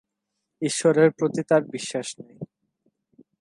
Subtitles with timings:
[0.61, 2.37] ঈশ্বরের প্রতি তার বিশ্বাস নেই।